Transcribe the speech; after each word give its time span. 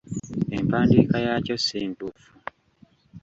Empandiika 0.57 1.15
yaakyo 1.25 1.55
si 1.65 1.79
ntuufu. 1.91 2.29